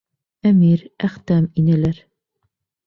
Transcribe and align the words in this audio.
Әмир, 0.51 0.81
Әхтәм 1.09 1.47
инәләр. 1.65 2.05